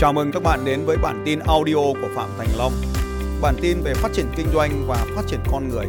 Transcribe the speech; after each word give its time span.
Chào 0.00 0.12
mừng 0.12 0.32
các 0.32 0.42
bạn 0.42 0.60
đến 0.64 0.80
với 0.86 0.96
bản 1.02 1.22
tin 1.24 1.38
audio 1.38 1.74
của 1.74 2.08
Phạm 2.14 2.28
Thành 2.38 2.48
Long. 2.58 2.72
Bản 3.42 3.54
tin 3.62 3.76
về 3.84 3.94
phát 3.94 4.08
triển 4.12 4.26
kinh 4.36 4.46
doanh 4.54 4.70
và 4.88 4.96
phát 5.16 5.22
triển 5.26 5.40
con 5.52 5.68
người. 5.68 5.86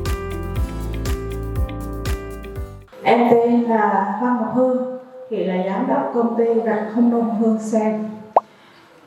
Em 3.03 3.27
tên 3.31 3.63
là 3.63 4.17
Phan 4.21 4.37
Ngọc 4.37 4.51
Hương, 4.55 4.99
thì 5.29 5.43
là 5.43 5.53
giám 5.65 5.87
đốc 5.87 6.11
công 6.13 6.37
ty 6.37 6.45
gạch 6.65 6.85
không 6.95 7.09
nung 7.09 7.35
Hương 7.39 7.59
Sen. 7.59 8.09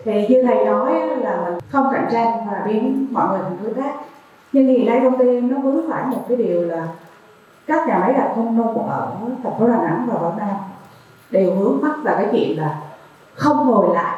Thì 0.04 0.26
như 0.28 0.42
thầy 0.46 0.64
nói 0.64 0.92
là 1.20 1.44
mình 1.44 1.58
không 1.68 1.86
cạnh 1.92 2.08
tranh 2.12 2.46
và 2.50 2.62
biến 2.66 3.06
mọi 3.10 3.28
người 3.28 3.40
thành 3.42 3.58
đối 3.64 3.74
tác. 3.74 3.94
Nhưng 4.52 4.66
hiện 4.66 4.86
nay 4.86 5.00
công 5.02 5.18
ty 5.18 5.26
em 5.26 5.48
nó 5.48 5.58
vướng 5.58 5.90
phải 5.90 6.04
một 6.06 6.24
cái 6.28 6.36
điều 6.36 6.62
là 6.62 6.88
các 7.66 7.88
nhà 7.88 7.98
máy 7.98 8.12
gạch 8.12 8.32
không 8.34 8.56
nung 8.56 8.88
ở 8.88 9.12
thành 9.44 9.58
phố 9.58 9.68
Đà 9.68 9.76
Nẵng 9.76 10.08
và 10.12 10.18
Quảng 10.20 10.38
Nam 10.38 10.56
đều 11.30 11.54
hướng 11.54 11.80
mắt 11.82 11.94
vào 12.02 12.16
cái 12.16 12.26
chuyện 12.32 12.58
là 12.58 12.80
không 13.34 13.66
ngồi 13.66 13.94
lại 13.94 14.11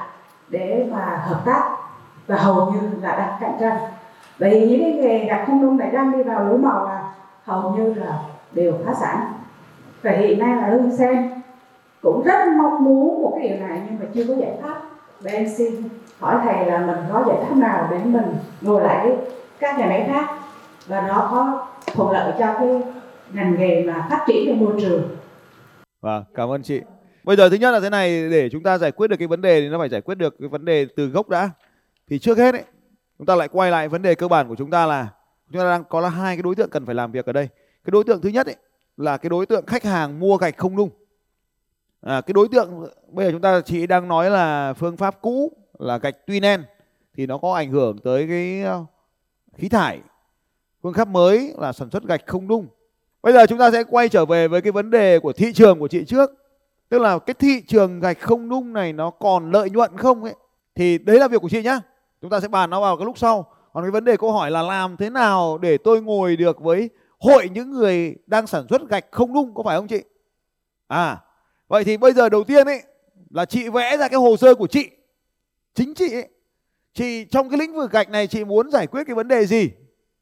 để 0.55 0.87
mà 0.93 1.23
hợp 1.27 1.43
tác. 1.45 1.77
Và 2.27 2.37
hầu 2.37 2.71
như 2.71 2.81
là 3.03 3.17
đang 3.17 3.33
cạnh 3.41 3.57
tranh. 3.61 3.77
Bởi 4.39 4.51
vì 4.51 4.69
những 4.69 4.83
cái 4.83 4.93
nghề 4.93 5.25
đặc 5.25 5.45
không 5.47 5.63
nung 5.63 5.77
này 5.77 5.91
đang 5.91 6.13
đi 6.13 6.23
vào 6.23 6.45
lúa 6.45 6.57
màu 6.57 6.85
là 6.85 7.13
hầu 7.45 7.71
như 7.71 7.95
là 7.95 8.19
đều 8.53 8.75
phá 8.87 8.95
sản. 8.95 9.33
Và 10.03 10.11
hiện 10.11 10.39
nay 10.39 10.57
là 10.57 10.69
hương 10.69 10.97
sen 10.97 11.31
cũng 12.03 12.23
rất 12.25 12.49
mong 12.57 12.85
muốn 12.85 13.23
một 13.23 13.37
cái 13.39 13.49
điều 13.49 13.69
này 13.69 13.83
nhưng 13.87 13.99
mà 14.01 14.07
chưa 14.15 14.25
có 14.29 14.35
giải 14.35 14.53
pháp. 14.63 14.83
Và 15.21 15.31
em 15.31 15.49
xin 15.49 15.75
hỏi 16.21 16.37
thầy 16.45 16.67
là 16.67 16.79
mình 16.79 16.99
có 17.13 17.25
giải 17.27 17.37
pháp 17.49 17.57
nào 17.57 17.89
để 17.91 17.99
mình 18.05 18.35
ngồi 18.61 18.83
lại 18.83 19.07
với 19.07 19.17
các 19.59 19.79
nhà 19.79 19.87
máy 19.87 20.05
khác? 20.13 20.29
Và 20.87 21.01
nó 21.01 21.29
có 21.31 21.67
thuận 21.95 22.11
lợi 22.11 22.33
cho 22.39 22.55
cái 22.59 22.83
ngành 23.33 23.55
nghề 23.59 23.83
mà 23.83 24.07
phát 24.11 24.25
triển 24.27 24.45
trong 24.49 24.61
môi 24.61 24.81
trường? 24.81 25.03
Vâng, 26.03 26.25
cảm 26.35 26.49
ơn 26.49 26.63
chị. 26.63 26.83
Bây 27.25 27.37
giờ 27.37 27.49
thứ 27.49 27.57
nhất 27.57 27.71
là 27.71 27.81
thế 27.81 27.91
này 27.91 28.31
để 28.31 28.49
chúng 28.49 28.63
ta 28.63 28.79
giải 28.79 28.93
quyết 28.93 29.09
được 29.09 29.17
cái 29.17 29.29
vấn 29.29 29.41
đề 29.41 29.61
thì 29.61 29.69
nó 29.69 29.79
phải 29.79 29.89
giải 29.89 30.01
quyết 30.01 30.15
được 30.15 30.37
cái 30.39 30.49
vấn 30.49 30.65
đề 30.65 30.87
từ 30.97 31.07
gốc 31.07 31.29
đã. 31.29 31.51
Thì 32.09 32.19
trước 32.19 32.39
hết 32.39 32.55
ấy, 32.55 32.65
chúng 33.19 33.27
ta 33.27 33.35
lại 33.35 33.49
quay 33.49 33.71
lại 33.71 33.89
vấn 33.89 34.03
đề 34.03 34.15
cơ 34.15 34.29
bản 34.29 34.49
của 34.49 34.57
chúng 34.57 34.71
ta 34.71 34.87
là 34.87 35.09
chúng 35.51 35.59
ta 35.59 35.65
đang 35.65 35.85
có 35.85 36.01
là 36.01 36.09
hai 36.09 36.37
cái 36.37 36.43
đối 36.43 36.55
tượng 36.55 36.71
cần 36.71 36.87
phải 36.87 36.95
làm 36.95 37.13
việc 37.13 37.27
ở 37.27 37.33
đây. 37.33 37.49
Cái 37.85 37.91
đối 37.91 38.05
tượng 38.05 38.21
thứ 38.21 38.29
nhất 38.29 38.47
ấy, 38.47 38.57
là 38.97 39.17
cái 39.17 39.31
đối 39.31 39.47
tượng 39.47 39.67
khách 39.67 39.85
hàng 39.85 40.21
mua 40.21 40.37
gạch 40.37 40.57
không 40.57 40.77
nung. 40.77 40.91
À, 42.01 42.21
cái 42.21 42.33
đối 42.33 42.49
tượng 42.49 42.89
bây 43.09 43.27
giờ 43.27 43.33
chúng 43.33 43.41
ta 43.41 43.61
chị 43.61 43.87
đang 43.87 44.09
nói 44.09 44.31
là 44.31 44.73
phương 44.73 44.97
pháp 44.97 45.21
cũ 45.21 45.53
là 45.79 45.99
gạch 45.99 46.17
tuy 46.27 46.41
nen 46.41 46.63
thì 47.17 47.27
nó 47.27 47.39
có 47.39 47.55
ảnh 47.55 47.71
hưởng 47.71 47.99
tới 47.99 48.27
cái 48.29 48.63
ờ, 48.63 48.85
khí 49.57 49.69
thải. 49.69 50.01
Phương 50.83 50.95
pháp 50.95 51.09
mới 51.09 51.55
là 51.59 51.73
sản 51.73 51.91
xuất 51.91 52.05
gạch 52.05 52.27
không 52.27 52.49
nung. 52.49 52.67
Bây 53.23 53.33
giờ 53.33 53.47
chúng 53.47 53.59
ta 53.59 53.71
sẽ 53.71 53.85
quay 53.85 54.09
trở 54.09 54.25
về 54.25 54.49
với 54.49 54.61
cái 54.61 54.73
vấn 54.73 54.91
đề 54.91 55.19
của 55.19 55.33
thị 55.33 55.53
trường 55.53 55.79
của 55.79 55.89
chị 55.89 56.05
trước. 56.05 56.44
Tức 56.89 56.99
là 56.99 57.19
cái 57.19 57.35
thị 57.35 57.63
trường 57.69 58.01
gạch 58.01 58.21
không 58.21 58.49
nung 58.49 58.73
này 58.73 58.93
nó 58.93 59.11
còn 59.11 59.51
lợi 59.51 59.71
nhuận 59.71 59.97
không 59.97 60.25
ấy. 60.25 60.35
Thì 60.75 60.99
đấy 60.99 61.19
là 61.19 61.29
việc 61.29 61.43
của 61.43 61.49
chị 61.49 61.63
nhá. 61.63 61.81
Chúng 62.21 62.31
ta 62.31 62.41
sẽ 62.41 62.49
bàn 62.49 62.71
nó 62.71 62.81
vào 62.81 62.97
cái 62.97 63.05
lúc 63.05 63.19
sau. 63.19 63.47
Còn 63.73 63.85
cái 63.85 63.91
vấn 63.91 64.05
đề 64.05 64.17
câu 64.17 64.33
hỏi 64.33 64.51
là 64.51 64.63
làm 64.63 64.97
thế 64.97 65.11
nào 65.11 65.59
để 65.59 65.79
tôi 65.79 66.03
ngồi 66.03 66.37
được 66.37 66.61
với 66.61 66.91
hội 67.19 67.49
những 67.49 67.71
người 67.71 68.15
đang 68.27 68.47
sản 68.47 68.67
xuất 68.71 68.89
gạch 68.89 69.05
không 69.11 69.33
nung 69.33 69.55
có 69.55 69.63
phải 69.63 69.77
không 69.77 69.87
chị? 69.87 70.03
À, 70.89 71.21
vậy 71.69 71.85
thì 71.85 71.97
bây 71.97 72.13
giờ 72.13 72.29
đầu 72.29 72.45
tiên 72.45 72.67
ấy 72.67 72.83
là 73.31 73.45
chị 73.45 73.69
vẽ 73.69 73.97
ra 73.97 74.09
cái 74.09 74.21
hồ 74.21 74.37
sơ 74.37 74.55
của 74.55 74.67
chị. 74.67 74.91
Chính 75.75 75.95
chị 75.95 76.13
ấy. 76.15 76.29
Chị 76.95 77.25
trong 77.25 77.51
cái 77.51 77.59
lĩnh 77.59 77.73
vực 77.73 77.91
gạch 77.91 78.11
này 78.11 78.27
chị 78.27 78.45
muốn 78.45 78.71
giải 78.71 78.87
quyết 78.87 79.05
cái 79.07 79.15
vấn 79.15 79.29
đề 79.29 79.47
gì? 79.47 79.71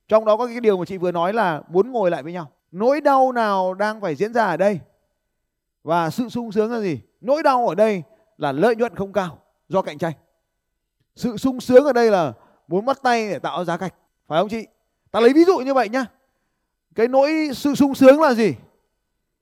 Trong 0.08 0.24
đó 0.24 0.36
có 0.36 0.46
cái 0.46 0.60
điều 0.60 0.78
mà 0.78 0.84
chị 0.84 0.96
vừa 0.96 1.12
nói 1.12 1.32
là 1.32 1.62
muốn 1.68 1.92
ngồi 1.92 2.10
lại 2.10 2.22
với 2.22 2.32
nhau. 2.32 2.50
Nỗi 2.72 3.00
đau 3.00 3.32
nào 3.32 3.74
đang 3.74 4.00
phải 4.00 4.14
diễn 4.14 4.32
ra 4.32 4.44
ở 4.44 4.56
đây? 4.56 4.80
Và 5.84 6.10
sự 6.10 6.28
sung 6.28 6.52
sướng 6.52 6.72
là 6.72 6.80
gì? 6.80 7.00
Nỗi 7.20 7.42
đau 7.42 7.68
ở 7.68 7.74
đây 7.74 8.02
là 8.36 8.52
lợi 8.52 8.76
nhuận 8.76 8.94
không 8.94 9.12
cao 9.12 9.38
do 9.68 9.82
cạnh 9.82 9.98
tranh. 9.98 10.12
Sự 11.16 11.36
sung 11.36 11.60
sướng 11.60 11.84
ở 11.84 11.92
đây 11.92 12.10
là 12.10 12.32
muốn 12.68 12.84
bắt 12.84 12.98
tay 13.02 13.28
để 13.30 13.38
tạo 13.38 13.64
giá 13.64 13.76
gạch. 13.76 13.94
Phải 14.28 14.40
không 14.40 14.48
chị? 14.48 14.66
Ta 15.10 15.20
lấy 15.20 15.32
ví 15.32 15.44
dụ 15.44 15.58
như 15.58 15.74
vậy 15.74 15.88
nhá. 15.88 16.06
Cái 16.94 17.08
nỗi 17.08 17.50
sự 17.54 17.74
sung 17.74 17.94
sướng 17.94 18.20
là 18.20 18.34
gì? 18.34 18.54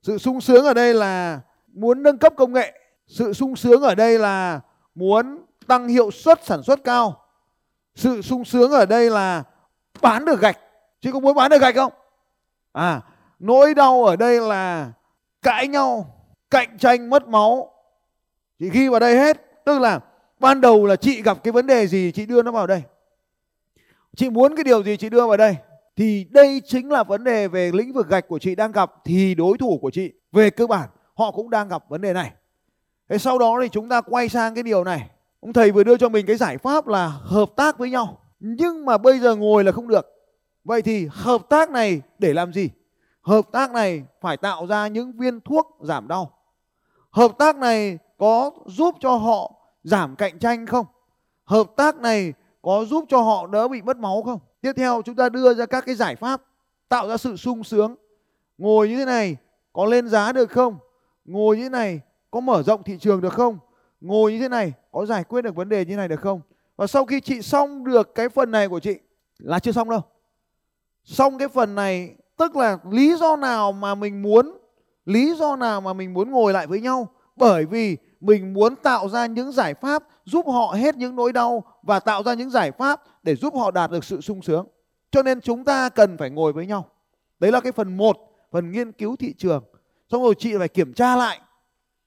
Sự 0.03 0.19
sung 0.19 0.41
sướng 0.41 0.65
ở 0.65 0.75
đây 0.75 0.95
là 0.95 1.41
muốn 1.67 2.03
nâng 2.03 2.19
cấp 2.19 2.33
công 2.37 2.53
nghệ. 2.53 2.81
Sự 3.07 3.33
sung 3.33 3.57
sướng 3.57 3.83
ở 3.83 3.95
đây 3.95 4.19
là 4.19 4.61
muốn 4.95 5.45
tăng 5.67 5.89
hiệu 5.89 6.11
suất 6.11 6.45
sản 6.45 6.63
xuất 6.63 6.85
cao. 6.85 7.25
Sự 7.95 8.23
sung 8.23 8.45
sướng 8.45 8.71
ở 8.71 8.87
đây 8.87 9.11
là 9.11 9.43
bán 10.03 10.25
được 10.25 10.41
gạch. 10.41 10.59
Chị 11.01 11.11
có 11.13 11.21
muốn 11.21 11.35
bán 11.35 11.51
được 11.51 11.61
gạch 11.61 11.75
không? 11.75 11.93
À, 12.73 13.01
nỗi 13.39 13.75
đau 13.75 14.05
ở 14.05 14.17
đây 14.17 14.41
là 14.41 14.93
cãi 15.43 15.69
nhau, 15.69 16.20
cạnh 16.51 16.79
tranh 16.79 17.11
mất 17.11 17.29
máu. 17.29 17.73
Chị 18.59 18.71
ghi 18.71 18.89
vào 18.89 19.01
đây 19.01 19.17
hết. 19.17 19.65
Tức 19.65 19.79
là 19.79 20.01
ban 20.41 20.61
đầu 20.61 20.87
là 20.87 20.97
chị 20.97 21.23
gặp 21.23 21.45
cái 21.45 21.53
vấn 21.53 21.67
đề 21.67 21.87
gì 21.87 22.13
chị 22.13 22.27
đưa 22.27 22.43
nó 22.43 22.53
vào 22.53 22.67
đây. 22.67 22.83
Chị 24.17 24.31
muốn 24.31 24.57
cái 24.57 24.65
điều 24.65 24.83
gì 24.83 24.97
chị 24.97 25.09
đưa 25.09 25.27
vào 25.27 25.37
đây. 25.37 25.57
Thì 25.97 26.27
đây 26.31 26.63
chính 26.67 26.91
là 26.91 27.03
vấn 27.03 27.25
đề 27.25 27.49
về 27.49 27.71
lĩnh 27.75 27.93
vực 27.93 28.09
gạch 28.09 28.29
của 28.29 28.39
chị 28.39 28.55
đang 28.55 28.73
gặp 28.73 28.93
thì 29.05 29.35
đối 29.35 29.59
thủ 29.59 29.79
của 29.83 29.91
chị 29.91 30.13
về 30.33 30.51
cơ 30.51 30.67
bản, 30.67 30.89
họ 31.15 31.31
cũng 31.31 31.51
đang 31.51 31.69
gặp 31.69 31.85
vấn 31.89 32.01
đề 32.01 32.13
này. 32.13 32.33
Thế 33.09 33.19
sau 33.19 33.39
đó 33.39 33.59
thì 33.63 33.69
chúng 33.69 33.89
ta 33.89 34.01
quay 34.01 34.29
sang 34.29 34.55
cái 34.55 34.63
điều 34.63 34.85
này. 34.85 35.11
Ông 35.41 35.53
thầy 35.53 35.71
vừa 35.71 35.85
đưa 35.85 35.97
cho 35.97 36.09
mình 36.09 36.27
cái 36.27 36.37
giải 36.37 36.59
pháp 36.59 36.87
là 36.87 37.07
hợp 37.07 37.51
tác 37.57 37.79
với 37.79 37.91
nhau. 37.91 38.21
Nhưng 38.41 38.85
mà 38.85 38.99
bây 38.99 39.19
giờ 39.19 39.37
ngồi 39.37 39.65
là 39.65 39.73
không 39.73 39.89
được. 39.89 40.07
Vậy 40.65 40.83
thì 40.83 41.09
hợp 41.11 41.43
tác 41.49 41.71
này 41.71 42.01
để 42.19 42.33
làm 42.33 42.53
gì? 42.53 42.71
Hợp 43.21 43.43
tác 43.53 43.73
này 43.73 44.03
phải 44.21 44.37
tạo 44.37 44.67
ra 44.67 44.87
những 44.89 45.13
viên 45.19 45.41
thuốc 45.41 45.79
giảm 45.83 46.09
đau. 46.09 46.40
Hợp 47.11 47.39
tác 47.39 47.57
này 47.57 47.99
có 48.19 48.51
giúp 48.67 48.95
cho 49.01 49.17
họ 49.17 49.53
giảm 49.85 50.17
cạnh 50.17 50.39
tranh 50.39 50.67
không? 50.67 50.87
Hợp 51.45 51.67
tác 51.77 51.97
này 51.97 52.33
có 52.63 52.85
giúp 52.85 53.05
cho 53.09 53.21
họ 53.21 53.47
đỡ 53.47 53.69
bị 53.69 53.83
mất 53.83 53.97
máu 53.97 54.23
không? 54.23 54.39
Tiếp 54.61 54.73
theo 54.77 55.03
chúng 55.05 55.17
ta 55.17 55.29
đưa 55.29 55.55
ra 55.55 55.67
các 55.67 55.87
cái 55.87 55.95
giải 55.95 56.17
pháp, 56.17 56.43
tạo 56.89 57.09
ra 57.09 57.17
sự 57.17 57.37
sung 57.37 57.65
sướng. 57.65 57.97
Ngồi 58.59 58.89
như 58.89 58.97
thế 58.97 59.05
này 59.05 59.37
có 59.73 59.85
lên 59.85 60.09
giá 60.09 60.33
được 60.33 60.51
không? 60.51 60.79
Ngồi 61.25 61.57
như 61.57 61.63
thế 61.63 61.69
này 61.69 62.01
có 62.31 62.41
mở 62.41 62.63
rộng 62.63 62.83
thị 62.83 62.99
trường 63.01 63.21
được 63.21 63.33
không? 63.33 63.59
Ngồi 64.01 64.33
như 64.33 64.39
thế 64.39 64.49
này 64.49 64.73
có 64.93 65.07
giải 65.07 65.25
quyết 65.25 65.43
được 65.43 65.55
vấn 65.55 65.69
đề 65.69 65.85
như 65.85 65.91
thế 65.91 65.97
này 65.97 66.09
được 66.09 66.21
không? 66.21 66.41
Và 66.77 66.87
sau 66.87 67.05
khi 67.05 67.21
chị 67.21 67.43
xong 67.43 67.85
được 67.85 68.15
cái 68.15 68.29
phần 68.29 68.51
này 68.51 68.69
của 68.69 68.81
chị, 68.81 68.99
là 69.39 69.59
chưa 69.59 69.73
xong 69.73 69.91
đâu. 69.91 70.01
Xong 71.05 71.39
cái 71.39 71.49
phần 71.49 71.75
này, 71.75 72.15
tức 72.37 72.57
là 72.57 72.79
lý 72.91 73.17
do 73.17 73.37
nào 73.37 73.73
mà 73.73 73.95
mình 73.95 74.23
muốn 74.23 74.59
lý 75.11 75.35
do 75.35 75.57
nào 75.57 75.81
mà 75.81 75.93
mình 75.93 76.15
muốn 76.15 76.31
ngồi 76.31 76.53
lại 76.53 76.67
với 76.67 76.81
nhau 76.81 77.09
bởi 77.37 77.67
vì 77.67 77.97
mình 78.21 78.53
muốn 78.55 78.77
tạo 78.77 79.09
ra 79.09 79.27
những 79.27 79.53
giải 79.53 79.75
pháp 79.75 80.03
giúp 80.25 80.47
họ 80.47 80.75
hết 80.77 80.97
những 80.97 81.17
nỗi 81.17 81.33
đau 81.33 81.65
và 81.83 82.01
tạo 82.01 82.23
ra 82.23 82.35
những 82.35 82.51
giải 82.51 82.71
pháp 82.71 83.03
để 83.23 83.35
giúp 83.35 83.55
họ 83.55 83.71
đạt 83.71 83.91
được 83.91 84.05
sự 84.05 84.21
sung 84.21 84.43
sướng. 84.43 84.67
Cho 85.11 85.23
nên 85.23 85.41
chúng 85.41 85.65
ta 85.65 85.89
cần 85.89 86.17
phải 86.19 86.31
ngồi 86.31 86.53
với 86.53 86.67
nhau. 86.67 86.87
Đấy 87.39 87.53
là 87.53 87.61
cái 87.61 87.73
phần 87.73 87.97
1, 87.97 88.17
phần 88.53 88.73
nghiên 88.73 88.93
cứu 88.93 89.17
thị 89.17 89.35
trường. 89.39 89.65
Xong 90.11 90.23
rồi 90.23 90.35
chị 90.39 90.57
phải 90.59 90.69
kiểm 90.69 90.93
tra 90.93 91.17
lại. 91.17 91.41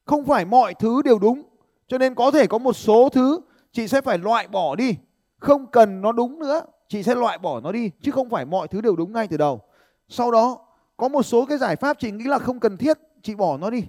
Không 0.05 0.25
phải 0.25 0.45
mọi 0.45 0.73
thứ 0.73 1.01
đều 1.01 1.19
đúng. 1.19 1.41
Cho 1.87 1.97
nên 1.97 2.15
có 2.15 2.31
thể 2.31 2.47
có 2.47 2.57
một 2.57 2.73
số 2.73 3.09
thứ 3.09 3.39
chị 3.71 3.87
sẽ 3.87 4.01
phải 4.01 4.17
loại 4.17 4.47
bỏ 4.47 4.75
đi. 4.75 4.95
Không 5.39 5.67
cần 5.67 6.01
nó 6.01 6.11
đúng 6.11 6.39
nữa, 6.39 6.61
chị 6.87 7.03
sẽ 7.03 7.15
loại 7.15 7.37
bỏ 7.37 7.59
nó 7.59 7.71
đi 7.71 7.91
chứ 8.01 8.11
không 8.11 8.29
phải 8.29 8.45
mọi 8.45 8.67
thứ 8.67 8.81
đều 8.81 8.95
đúng 8.95 9.13
ngay 9.13 9.27
từ 9.27 9.37
đầu. 9.37 9.61
Sau 10.09 10.31
đó 10.31 10.57
có 10.97 11.07
một 11.07 11.23
số 11.23 11.45
cái 11.45 11.57
giải 11.57 11.75
pháp 11.75 11.99
chị 11.99 12.11
nghĩ 12.11 12.25
là 12.25 12.39
không 12.39 12.59
cần 12.59 12.77
thiết, 12.77 12.97
chị 13.21 13.35
bỏ 13.35 13.57
nó 13.57 13.69
đi. 13.69 13.83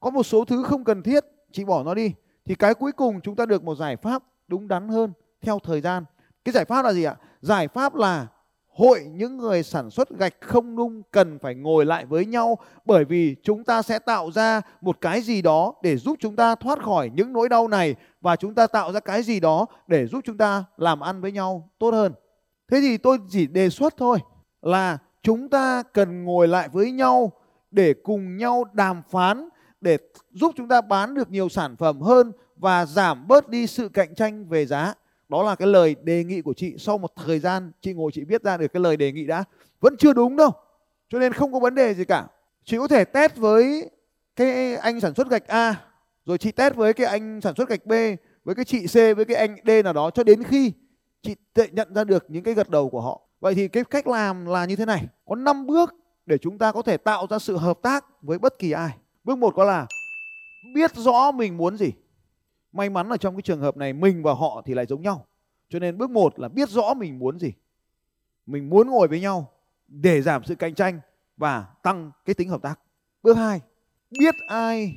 Có 0.00 0.10
một 0.10 0.22
số 0.22 0.44
thứ 0.44 0.62
không 0.62 0.84
cần 0.84 1.02
thiết, 1.02 1.24
chị 1.52 1.64
bỏ 1.64 1.82
nó 1.82 1.94
đi. 1.94 2.14
Thì 2.44 2.54
cái 2.54 2.74
cuối 2.74 2.92
cùng 2.92 3.20
chúng 3.20 3.36
ta 3.36 3.46
được 3.46 3.64
một 3.64 3.74
giải 3.74 3.96
pháp 3.96 4.22
đúng 4.48 4.68
đắn 4.68 4.88
hơn 4.88 5.12
theo 5.40 5.58
thời 5.58 5.80
gian. 5.80 6.04
Cái 6.44 6.52
giải 6.52 6.64
pháp 6.64 6.84
là 6.84 6.92
gì 6.92 7.04
ạ? 7.04 7.16
Giải 7.40 7.68
pháp 7.68 7.94
là 7.94 8.26
hội 8.74 9.04
những 9.12 9.36
người 9.36 9.62
sản 9.62 9.90
xuất 9.90 10.10
gạch 10.10 10.34
không 10.40 10.76
nung 10.76 11.02
cần 11.10 11.38
phải 11.38 11.54
ngồi 11.54 11.86
lại 11.86 12.06
với 12.06 12.26
nhau 12.26 12.58
bởi 12.84 13.04
vì 13.04 13.36
chúng 13.42 13.64
ta 13.64 13.82
sẽ 13.82 13.98
tạo 13.98 14.30
ra 14.30 14.60
một 14.80 15.00
cái 15.00 15.20
gì 15.20 15.42
đó 15.42 15.74
để 15.82 15.96
giúp 15.96 16.16
chúng 16.20 16.36
ta 16.36 16.54
thoát 16.54 16.82
khỏi 16.82 17.10
những 17.14 17.32
nỗi 17.32 17.48
đau 17.48 17.68
này 17.68 17.94
và 18.20 18.36
chúng 18.36 18.54
ta 18.54 18.66
tạo 18.66 18.92
ra 18.92 19.00
cái 19.00 19.22
gì 19.22 19.40
đó 19.40 19.66
để 19.86 20.06
giúp 20.06 20.20
chúng 20.24 20.36
ta 20.36 20.64
làm 20.76 21.00
ăn 21.00 21.20
với 21.20 21.32
nhau 21.32 21.70
tốt 21.78 21.90
hơn. 21.90 22.12
Thế 22.70 22.80
thì 22.80 22.96
tôi 22.96 23.18
chỉ 23.30 23.46
đề 23.46 23.70
xuất 23.70 23.96
thôi 23.96 24.18
là 24.62 24.98
chúng 25.24 25.48
ta 25.48 25.82
cần 25.82 26.24
ngồi 26.24 26.48
lại 26.48 26.68
với 26.72 26.92
nhau 26.92 27.32
để 27.70 27.94
cùng 27.94 28.36
nhau 28.36 28.64
đàm 28.72 29.02
phán, 29.10 29.48
để 29.80 29.98
giúp 30.30 30.52
chúng 30.56 30.68
ta 30.68 30.80
bán 30.80 31.14
được 31.14 31.30
nhiều 31.30 31.48
sản 31.48 31.76
phẩm 31.76 32.00
hơn 32.00 32.32
và 32.56 32.86
giảm 32.86 33.28
bớt 33.28 33.48
đi 33.48 33.66
sự 33.66 33.88
cạnh 33.88 34.14
tranh 34.14 34.48
về 34.48 34.66
giá. 34.66 34.94
Đó 35.28 35.42
là 35.42 35.54
cái 35.54 35.68
lời 35.68 35.96
đề 36.02 36.24
nghị 36.24 36.42
của 36.42 36.54
chị 36.54 36.74
sau 36.78 36.98
một 36.98 37.12
thời 37.16 37.38
gian, 37.38 37.72
chị 37.80 37.92
ngồi, 37.92 38.12
chị 38.12 38.24
viết 38.24 38.42
ra 38.42 38.56
được 38.56 38.72
cái 38.72 38.80
lời 38.80 38.96
đề 38.96 39.12
nghị 39.12 39.26
đã. 39.26 39.44
Vẫn 39.80 39.96
chưa 39.96 40.12
đúng 40.12 40.36
đâu. 40.36 40.50
Cho 41.08 41.18
nên 41.18 41.32
không 41.32 41.52
có 41.52 41.58
vấn 41.58 41.74
đề 41.74 41.94
gì 41.94 42.04
cả. 42.04 42.26
Chị 42.64 42.76
có 42.78 42.88
thể 42.88 43.04
test 43.04 43.36
với 43.36 43.90
cái 44.36 44.76
anh 44.76 45.00
sản 45.00 45.14
xuất 45.14 45.30
gạch 45.30 45.46
A, 45.46 45.74
rồi 46.26 46.38
chị 46.38 46.52
test 46.52 46.74
với 46.74 46.92
cái 46.92 47.06
anh 47.06 47.40
sản 47.40 47.54
xuất 47.56 47.68
gạch 47.68 47.86
B, 47.86 47.92
với 48.44 48.54
cái 48.54 48.64
chị 48.64 48.86
C, 48.86 48.94
với 48.94 49.24
cái 49.24 49.36
anh 49.36 49.56
D 49.66 49.70
nào 49.84 49.92
đó 49.92 50.10
cho 50.10 50.24
đến 50.24 50.42
khi 50.42 50.72
chị 51.22 51.34
nhận 51.72 51.94
ra 51.94 52.04
được 52.04 52.24
những 52.28 52.42
cái 52.42 52.54
gật 52.54 52.70
đầu 52.70 52.90
của 52.90 53.00
họ 53.00 53.20
Vậy 53.44 53.54
thì 53.54 53.68
cái 53.68 53.84
cách 53.84 54.06
làm 54.06 54.46
là 54.46 54.64
như 54.64 54.76
thế 54.76 54.84
này. 54.84 55.06
Có 55.24 55.34
5 55.36 55.66
bước 55.66 55.94
để 56.26 56.38
chúng 56.38 56.58
ta 56.58 56.72
có 56.72 56.82
thể 56.82 56.96
tạo 56.96 57.26
ra 57.30 57.38
sự 57.38 57.56
hợp 57.56 57.78
tác 57.82 58.04
với 58.22 58.38
bất 58.38 58.58
kỳ 58.58 58.70
ai. 58.70 58.98
Bước 59.24 59.38
một 59.38 59.54
có 59.56 59.64
là 59.64 59.86
biết 60.74 60.94
rõ 60.94 61.32
mình 61.32 61.56
muốn 61.56 61.76
gì. 61.76 61.92
may 62.72 62.90
mắn 62.90 63.08
là 63.08 63.16
trong 63.16 63.36
cái 63.36 63.42
trường 63.42 63.60
hợp 63.60 63.76
này 63.76 63.92
mình 63.92 64.22
và 64.22 64.32
họ 64.34 64.62
thì 64.64 64.74
lại 64.74 64.86
giống 64.86 65.02
nhau 65.02 65.26
cho 65.68 65.78
nên 65.78 65.98
bước 65.98 66.10
một 66.10 66.38
là 66.38 66.48
biết 66.48 66.68
rõ 66.68 66.94
mình 66.94 67.18
muốn 67.18 67.38
gì 67.38 67.52
mình 68.46 68.70
muốn 68.70 68.90
ngồi 68.90 69.08
với 69.08 69.20
nhau 69.20 69.50
để 69.88 70.22
giảm 70.22 70.44
sự 70.44 70.54
cạnh 70.54 70.74
tranh 70.74 71.00
và 71.36 71.66
tăng 71.82 72.10
cái 72.24 72.34
tính 72.34 72.48
hợp 72.48 72.62
tác 72.62 72.80
bước 73.22 73.36
hai, 73.36 73.60
biết 74.10 74.34
ai 74.48 74.96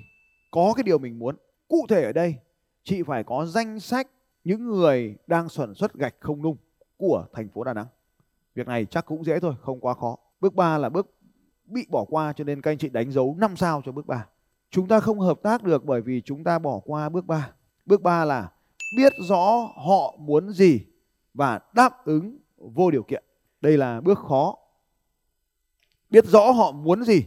có 0.52 0.74
cái 0.76 0.84
điều 0.84 0.98
mình 0.98 1.20
muốn 1.20 1.36
cụ 1.68 1.86
thể 1.90 2.04
ở 2.04 2.12
đây, 2.12 2.36
chị 2.84 3.04
phải 3.04 3.24
có 3.24 3.46
danh 3.46 3.80
sách 3.80 4.08
những 4.44 4.66
người 4.66 5.16
đang 5.28 5.50
sản 5.50 5.74
xuất 5.74 5.94
gạch 5.94 6.16
không 6.20 6.42
nung 6.42 6.58
của 6.98 7.26
thành 7.34 7.50
phố 7.50 7.64
Đà 7.64 7.74
Nẵng 7.74 7.88
việc 8.58 8.68
này 8.68 8.86
chắc 8.86 9.06
cũng 9.06 9.26
dễ 9.26 9.40
thôi, 9.40 9.54
không 9.62 9.80
quá 9.80 9.94
khó. 9.94 10.18
Bước 10.40 10.56
ba 10.56 10.78
là 10.78 10.90
bước 10.90 11.14
bị 11.66 11.86
bỏ 11.90 12.06
qua 12.10 12.34
cho 12.34 12.44
nên 12.44 12.62
các 12.62 12.72
anh 12.72 12.78
chị 12.78 12.90
đánh 12.90 13.12
dấu 13.12 13.36
5 13.40 13.56
sao 13.56 13.82
cho 13.86 13.92
bước 13.92 14.08
3 14.08 14.28
chúng 14.72 14.88
ta 14.88 15.00
không 15.00 15.20
hợp 15.20 15.40
tác 15.44 15.64
được 15.64 15.86
bởi 15.86 16.02
vì 16.02 16.22
chúng 16.26 16.44
ta 16.44 16.60
bỏ 16.60 16.80
qua 16.86 17.10
bước 17.10 17.26
3 17.26 17.52
bước 17.86 18.02
3 18.02 18.26
là 18.26 18.52
biết 18.98 19.14
rõ 19.30 19.70
họ 19.86 20.16
muốn 20.20 20.50
gì 20.50 20.80
và 21.34 21.60
đáp 21.74 22.06
ứng 22.06 22.38
vô 22.58 22.92
điều 22.92 23.04
kiện. 23.04 23.24
Đây 23.62 23.78
là 23.78 24.02
bước 24.02 24.20
khó. 24.20 24.56
Biết 26.10 26.26
rõ 26.26 26.52
họ 26.52 26.72
muốn 26.72 27.04
gì 27.04 27.26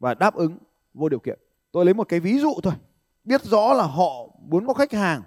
và 0.00 0.14
đáp 0.14 0.34
ứng 0.34 0.58
vô 0.94 1.08
điều 1.08 1.20
kiện. 1.20 1.38
Tôi 1.72 1.84
lấy 1.84 1.94
một 1.94 2.08
cái 2.08 2.20
ví 2.20 2.38
dụ 2.38 2.54
thôi. 2.62 2.72
Biết 3.24 3.42
rõ 3.44 3.72
là 3.72 3.84
họ 3.84 4.28
muốn 4.38 4.66
có 4.66 4.74
khách 4.74 4.92
hàng. 4.92 5.22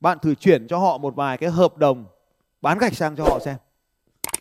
Bạn 0.00 0.18
thử 0.18 0.34
chuyển 0.34 0.66
cho 0.68 0.78
họ 0.78 0.98
một 0.98 1.16
vài 1.16 1.38
cái 1.38 1.50
hợp 1.50 1.76
đồng 1.76 2.06
bán 2.60 2.78
gạch 2.78 2.94
sang 2.94 3.16
cho 3.16 3.24
họ 3.24 3.38
xem 3.38 3.56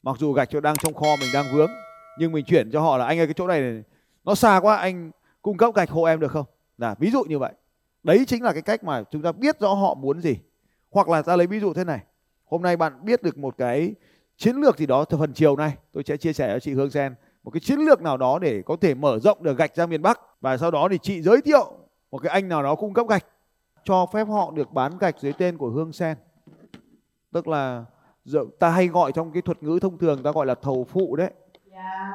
mặc 0.07 0.15
dù 0.19 0.33
gạch 0.33 0.49
đang 0.63 0.75
trong 0.75 0.93
kho 0.93 1.15
mình 1.19 1.29
đang 1.33 1.45
vướng, 1.53 1.71
nhưng 2.19 2.31
mình 2.31 2.45
chuyển 2.45 2.71
cho 2.71 2.81
họ 2.81 2.97
là, 2.97 3.05
anh 3.05 3.19
ơi, 3.19 3.27
cái 3.27 3.33
chỗ 3.33 3.47
này 3.47 3.83
nó 4.23 4.35
xa 4.35 4.59
quá, 4.59 4.77
anh 4.77 5.11
cung 5.41 5.57
cấp 5.57 5.75
gạch 5.75 5.89
hộ 5.89 6.03
em 6.03 6.19
được 6.19 6.31
không? 6.31 6.45
Là 6.77 6.95
ví 6.99 7.11
dụ 7.11 7.23
như 7.23 7.39
vậy. 7.39 7.53
Đấy 8.03 8.25
chính 8.27 8.43
là 8.43 8.53
cái 8.53 8.61
cách 8.61 8.83
mà 8.83 9.03
chúng 9.11 9.21
ta 9.21 9.31
biết 9.31 9.59
rõ 9.59 9.73
họ 9.73 9.93
muốn 9.93 10.21
gì. 10.21 10.39
Hoặc 10.91 11.09
là 11.09 11.21
ta 11.21 11.35
lấy 11.35 11.47
ví 11.47 11.59
dụ 11.59 11.73
thế 11.73 11.83
này. 11.83 11.99
Hôm 12.45 12.61
nay 12.61 12.77
bạn 12.77 13.05
biết 13.05 13.23
được 13.23 13.37
một 13.37 13.55
cái 13.57 13.95
chiến 14.37 14.55
lược 14.55 14.77
gì 14.77 14.85
đó 14.85 15.05
từ 15.05 15.17
phần 15.17 15.33
chiều 15.33 15.55
nay, 15.55 15.73
tôi 15.91 16.03
sẽ 16.03 16.17
chia 16.17 16.33
sẻ 16.33 16.49
cho 16.53 16.59
chị 16.59 16.73
Hương 16.73 16.91
Sen, 16.91 17.15
một 17.43 17.51
cái 17.51 17.59
chiến 17.59 17.79
lược 17.79 18.01
nào 18.01 18.17
đó 18.17 18.39
để 18.39 18.61
có 18.65 18.75
thể 18.81 18.93
mở 18.93 19.19
rộng 19.19 19.43
được 19.43 19.57
gạch 19.57 19.75
ra 19.75 19.85
miền 19.85 20.01
Bắc. 20.01 20.19
Và 20.41 20.57
sau 20.57 20.71
đó 20.71 20.87
thì 20.91 20.97
chị 20.97 21.21
giới 21.21 21.41
thiệu 21.41 21.73
một 22.11 22.17
cái 22.17 22.31
anh 22.31 22.49
nào 22.49 22.63
đó 22.63 22.75
cung 22.75 22.93
cấp 22.93 23.07
gạch, 23.09 23.25
cho 23.83 24.05
phép 24.13 24.27
họ 24.27 24.51
được 24.51 24.71
bán 24.71 24.97
gạch 24.97 25.15
dưới 25.19 25.33
tên 25.33 25.57
của 25.57 25.69
Hương 25.69 25.93
Sen. 25.93 26.17
Tức 27.31 27.47
là 27.47 27.85
ta 28.59 28.69
hay 28.69 28.87
gọi 28.87 29.11
trong 29.11 29.31
cái 29.31 29.41
thuật 29.41 29.63
ngữ 29.63 29.79
thông 29.81 29.97
thường 29.97 30.23
ta 30.23 30.31
gọi 30.31 30.45
là 30.45 30.55
thầu 30.55 30.83
phụ 30.83 31.15
đấy 31.15 31.31
dạ. 31.71 32.11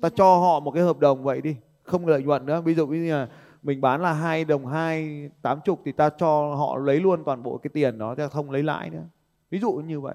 ta 0.00 0.08
cho 0.08 0.36
họ 0.36 0.60
một 0.60 0.70
cái 0.70 0.82
hợp 0.82 0.98
đồng 0.98 1.22
vậy 1.22 1.40
đi 1.40 1.56
không 1.82 2.06
lợi 2.06 2.22
nhuận 2.22 2.46
nữa 2.46 2.60
ví 2.60 2.74
dụ 2.74 2.86
như 2.86 3.12
là 3.12 3.28
mình 3.62 3.80
bán 3.80 4.02
là 4.02 4.12
hai 4.12 4.44
đồng 4.44 4.66
hai 4.66 5.30
tám 5.42 5.60
chục 5.64 5.80
thì 5.84 5.92
ta 5.92 6.10
cho 6.18 6.54
họ 6.54 6.76
lấy 6.76 7.00
luôn 7.00 7.24
toàn 7.24 7.42
bộ 7.42 7.58
cái 7.58 7.70
tiền 7.74 7.98
đó 7.98 8.14
ta 8.14 8.28
không 8.28 8.50
lấy 8.50 8.62
lãi 8.62 8.90
nữa 8.90 9.04
ví 9.50 9.58
dụ 9.58 9.72
như 9.72 10.00
vậy 10.00 10.14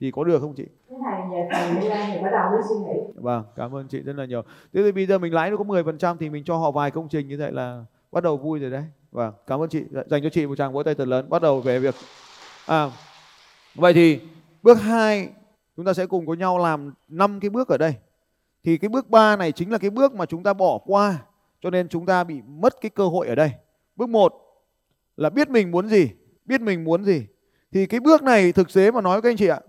thì 0.00 0.10
có 0.10 0.24
được 0.24 0.40
không 0.40 0.54
chị? 0.54 0.64
Cái 0.90 0.98
này 0.98 1.22
giờ 1.30 1.36
thầy 1.52 1.80
đi 1.80 1.88
thì 1.88 2.22
bắt 2.22 2.30
đầu 2.32 2.50
mới 2.50 2.60
suy 2.68 2.74
nghĩ. 2.74 3.00
Vâng, 3.14 3.44
cảm 3.56 3.74
ơn 3.74 3.88
chị 3.88 4.00
rất 4.00 4.16
là 4.16 4.24
nhiều. 4.24 4.42
Thế 4.72 4.82
thì 4.82 4.92
bây 4.92 5.06
giờ 5.06 5.18
mình 5.18 5.34
lãi 5.34 5.50
nó 5.50 5.56
có 5.56 5.64
10% 5.64 6.16
thì 6.16 6.30
mình 6.30 6.44
cho 6.44 6.56
họ 6.56 6.70
vài 6.70 6.90
công 6.90 7.08
trình 7.08 7.28
như 7.28 7.36
vậy 7.38 7.52
là 7.52 7.84
bắt 8.12 8.24
đầu 8.24 8.36
vui 8.36 8.58
rồi 8.58 8.70
đấy. 8.70 8.84
Vâng, 9.12 9.34
cảm 9.46 9.60
ơn 9.60 9.68
chị. 9.68 9.84
Dành 10.06 10.22
cho 10.22 10.28
chị 10.28 10.46
một 10.46 10.54
tràng 10.56 10.72
vỗ 10.72 10.82
tay 10.82 10.94
thật 10.94 11.08
lớn. 11.08 11.30
Bắt 11.30 11.42
đầu 11.42 11.60
về 11.60 11.78
việc 11.78 11.94
à, 12.66 12.90
vậy 13.74 13.92
thì 13.92 14.20
bước 14.66 14.74
2 14.74 15.28
chúng 15.76 15.84
ta 15.86 15.92
sẽ 15.92 16.06
cùng 16.06 16.26
với 16.26 16.36
nhau 16.36 16.58
làm 16.58 16.92
năm 17.08 17.40
cái 17.40 17.50
bước 17.50 17.68
ở 17.68 17.78
đây. 17.78 17.94
Thì 18.64 18.78
cái 18.78 18.88
bước 18.88 19.10
3 19.10 19.36
này 19.36 19.52
chính 19.52 19.72
là 19.72 19.78
cái 19.78 19.90
bước 19.90 20.14
mà 20.14 20.26
chúng 20.26 20.42
ta 20.42 20.52
bỏ 20.52 20.78
qua 20.78 21.18
cho 21.60 21.70
nên 21.70 21.88
chúng 21.88 22.06
ta 22.06 22.24
bị 22.24 22.42
mất 22.42 22.80
cái 22.80 22.90
cơ 22.90 23.06
hội 23.06 23.26
ở 23.28 23.34
đây. 23.34 23.50
Bước 23.96 24.08
1 24.08 24.34
là 25.16 25.30
biết 25.30 25.48
mình 25.48 25.70
muốn 25.70 25.88
gì, 25.88 26.10
biết 26.44 26.60
mình 26.60 26.84
muốn 26.84 27.04
gì. 27.04 27.26
Thì 27.72 27.86
cái 27.86 28.00
bước 28.00 28.22
này 28.22 28.52
thực 28.52 28.74
tế 28.74 28.90
mà 28.90 29.00
nói 29.00 29.14
với 29.14 29.22
các 29.22 29.30
anh 29.30 29.36
chị 29.36 29.48
ạ, 29.48 29.60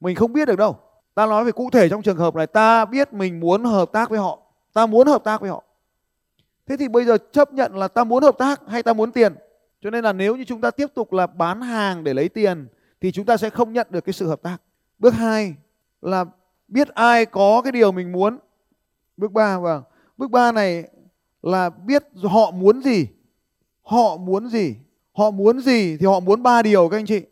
mình 0.00 0.16
không 0.16 0.32
biết 0.32 0.48
được 0.48 0.56
đâu. 0.56 0.78
Ta 1.14 1.26
nói 1.26 1.44
về 1.44 1.52
cụ 1.52 1.70
thể 1.70 1.88
trong 1.88 2.02
trường 2.02 2.16
hợp 2.16 2.34
này 2.34 2.46
ta 2.46 2.84
biết 2.84 3.12
mình 3.12 3.40
muốn 3.40 3.64
hợp 3.64 3.92
tác 3.92 4.10
với 4.10 4.18
họ, 4.18 4.42
ta 4.72 4.86
muốn 4.86 5.06
hợp 5.06 5.24
tác 5.24 5.40
với 5.40 5.50
họ. 5.50 5.64
Thế 6.66 6.76
thì 6.76 6.88
bây 6.88 7.04
giờ 7.04 7.18
chấp 7.32 7.52
nhận 7.52 7.76
là 7.76 7.88
ta 7.88 8.04
muốn 8.04 8.22
hợp 8.22 8.38
tác 8.38 8.60
hay 8.68 8.82
ta 8.82 8.92
muốn 8.92 9.12
tiền. 9.12 9.34
Cho 9.80 9.90
nên 9.90 10.04
là 10.04 10.12
nếu 10.12 10.36
như 10.36 10.44
chúng 10.44 10.60
ta 10.60 10.70
tiếp 10.70 10.86
tục 10.94 11.12
là 11.12 11.26
bán 11.26 11.60
hàng 11.60 12.04
để 12.04 12.14
lấy 12.14 12.28
tiền 12.28 12.68
thì 13.00 13.12
chúng 13.12 13.26
ta 13.26 13.36
sẽ 13.36 13.50
không 13.50 13.72
nhận 13.72 13.86
được 13.90 14.04
cái 14.04 14.12
sự 14.12 14.28
hợp 14.28 14.42
tác. 14.42 14.56
Bước 14.98 15.14
2 15.14 15.54
là 16.02 16.24
biết 16.68 16.88
ai 16.88 17.26
có 17.26 17.62
cái 17.62 17.72
điều 17.72 17.92
mình 17.92 18.12
muốn. 18.12 18.38
Bước 19.16 19.32
3 19.32 19.58
vâng. 19.58 19.82
Bước 20.16 20.30
3 20.30 20.52
này 20.52 20.84
là 21.42 21.70
biết 21.70 22.04
họ 22.24 22.50
muốn 22.50 22.82
gì. 22.82 23.06
Họ 23.82 24.16
muốn 24.16 24.48
gì? 24.48 24.76
Họ 25.12 25.30
muốn 25.30 25.60
gì 25.60 25.96
thì 25.96 26.06
họ 26.06 26.20
muốn 26.20 26.42
ba 26.42 26.62
điều, 26.62 26.88
các 26.88 26.96
anh 26.96 27.06
chị. 27.06 27.22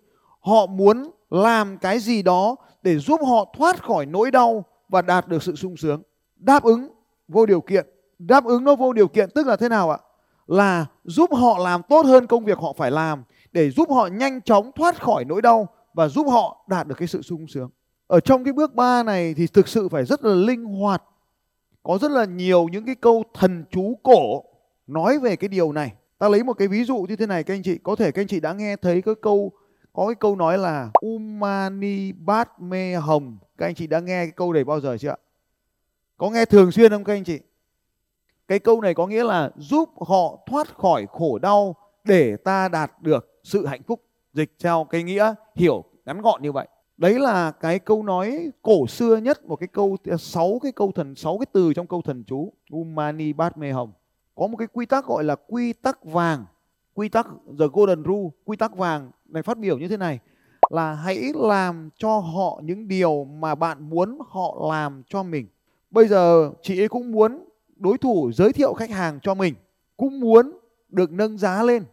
Họ 0.40 0.66
muốn 0.66 1.10
làm 1.30 1.78
cái 1.78 1.98
gì 1.98 2.22
đó 2.22 2.56
để 2.82 2.98
giúp 2.98 3.20
họ 3.26 3.54
thoát 3.56 3.82
khỏi 3.82 4.06
nỗi 4.06 4.30
đau 4.30 4.64
và 4.88 5.02
đạt 5.02 5.28
được 5.28 5.42
sự 5.42 5.56
sung 5.56 5.76
sướng. 5.76 6.02
Đáp 6.36 6.62
ứng 6.62 6.88
vô 7.28 7.46
điều 7.46 7.60
kiện. 7.60 7.86
Đáp 8.18 8.44
ứng 8.44 8.64
nó 8.64 8.76
vô 8.76 8.92
điều 8.92 9.08
kiện 9.08 9.30
tức 9.30 9.46
là 9.46 9.56
thế 9.56 9.68
nào 9.68 9.90
ạ? 9.90 9.98
Là 10.46 10.86
giúp 11.04 11.30
họ 11.32 11.58
làm 11.58 11.82
tốt 11.88 12.06
hơn 12.06 12.26
công 12.26 12.44
việc 12.44 12.58
họ 12.58 12.72
phải 12.76 12.90
làm 12.90 13.24
để 13.56 13.70
giúp 13.70 13.90
họ 13.90 14.06
nhanh 14.06 14.40
chóng 14.42 14.70
thoát 14.74 15.02
khỏi 15.02 15.24
nỗi 15.24 15.42
đau 15.42 15.68
và 15.94 16.08
giúp 16.08 16.26
họ 16.30 16.64
đạt 16.68 16.86
được 16.86 16.94
cái 16.98 17.08
sự 17.08 17.22
sung 17.22 17.46
sướng. 17.48 17.70
Ở 18.06 18.20
trong 18.20 18.44
cái 18.44 18.52
bước 18.52 18.74
3 18.74 19.02
này 19.02 19.34
thì 19.34 19.46
thực 19.46 19.68
sự 19.68 19.88
phải 19.88 20.04
rất 20.04 20.24
là 20.24 20.34
linh 20.34 20.64
hoạt. 20.64 21.02
Có 21.82 21.98
rất 21.98 22.10
là 22.10 22.24
nhiều 22.24 22.68
những 22.72 22.86
cái 22.86 22.94
câu 22.94 23.24
thần 23.34 23.64
chú 23.70 23.98
cổ 24.02 24.44
nói 24.86 25.18
về 25.18 25.36
cái 25.36 25.48
điều 25.48 25.72
này. 25.72 25.92
Ta 26.18 26.28
lấy 26.28 26.44
một 26.44 26.52
cái 26.52 26.68
ví 26.68 26.84
dụ 26.84 26.96
như 27.08 27.16
thế 27.16 27.26
này 27.26 27.44
các 27.44 27.54
anh 27.54 27.62
chị, 27.62 27.78
có 27.82 27.96
thể 27.96 28.10
các 28.10 28.22
anh 28.22 28.26
chị 28.26 28.40
đã 28.40 28.52
nghe 28.52 28.76
thấy 28.76 29.02
cái 29.02 29.14
câu 29.22 29.52
có 29.92 30.06
cái 30.06 30.14
câu 30.14 30.36
nói 30.36 30.58
là 30.58 30.90
Umani 31.00 32.12
Bát 32.12 32.60
Mê 32.60 32.94
Hồng. 32.94 33.38
Các 33.58 33.66
anh 33.66 33.74
chị 33.74 33.86
đã 33.86 34.00
nghe 34.00 34.24
cái 34.24 34.32
câu 34.36 34.52
này 34.52 34.64
bao 34.64 34.80
giờ 34.80 34.96
chưa 35.00 35.10
ạ? 35.10 35.16
Có 36.16 36.30
nghe 36.30 36.44
thường 36.44 36.72
xuyên 36.72 36.90
không 36.90 37.04
các 37.04 37.12
anh 37.12 37.24
chị? 37.24 37.38
Cái 38.48 38.58
câu 38.58 38.80
này 38.80 38.94
có 38.94 39.06
nghĩa 39.06 39.24
là 39.24 39.50
giúp 39.56 39.90
họ 40.06 40.38
thoát 40.46 40.78
khỏi 40.78 41.06
khổ 41.10 41.38
đau 41.38 41.76
để 42.04 42.36
ta 42.36 42.68
đạt 42.68 43.02
được 43.02 43.35
sự 43.46 43.66
hạnh 43.66 43.82
phúc. 43.82 44.02
Dịch 44.32 44.52
theo 44.62 44.86
cái 44.90 45.02
nghĩa 45.02 45.34
hiểu 45.54 45.84
ngắn 46.06 46.20
gọn 46.20 46.42
như 46.42 46.52
vậy. 46.52 46.68
Đấy 46.96 47.18
là 47.18 47.50
cái 47.50 47.78
câu 47.78 48.02
nói 48.02 48.50
cổ 48.62 48.86
xưa 48.86 49.16
nhất 49.16 49.44
một 49.44 49.56
cái 49.56 49.66
câu 49.66 49.96
sáu 50.18 50.58
cái 50.62 50.72
câu 50.72 50.92
thần 50.92 51.14
sáu 51.14 51.38
cái 51.38 51.46
từ 51.52 51.74
trong 51.74 51.86
câu 51.86 52.02
thần 52.02 52.24
chú 52.26 52.52
Umani 52.70 53.32
Bát 53.32 53.58
Mê 53.58 53.72
Hồng. 53.72 53.92
Có 54.34 54.46
một 54.46 54.56
cái 54.56 54.68
quy 54.72 54.86
tắc 54.86 55.06
gọi 55.06 55.24
là 55.24 55.36
quy 55.48 55.72
tắc 55.72 56.04
vàng, 56.04 56.44
quy 56.94 57.08
tắc 57.08 57.26
the 57.58 57.66
golden 57.72 58.04
rule, 58.04 58.28
quy 58.44 58.56
tắc 58.56 58.76
vàng 58.76 59.10
này 59.26 59.42
phát 59.42 59.58
biểu 59.58 59.78
như 59.78 59.88
thế 59.88 59.96
này 59.96 60.18
là 60.70 60.94
hãy 60.94 61.32
làm 61.34 61.90
cho 61.96 62.18
họ 62.18 62.60
những 62.64 62.88
điều 62.88 63.24
mà 63.24 63.54
bạn 63.54 63.90
muốn 63.90 64.18
họ 64.28 64.56
làm 64.70 65.02
cho 65.08 65.22
mình. 65.22 65.46
Bây 65.90 66.08
giờ 66.08 66.50
chị 66.62 66.80
ấy 66.80 66.88
cũng 66.88 67.12
muốn 67.12 67.48
đối 67.76 67.98
thủ 67.98 68.30
giới 68.34 68.52
thiệu 68.52 68.74
khách 68.74 68.90
hàng 68.90 69.20
cho 69.22 69.34
mình, 69.34 69.54
cũng 69.96 70.20
muốn 70.20 70.58
được 70.88 71.12
nâng 71.12 71.38
giá 71.38 71.62
lên, 71.62 71.84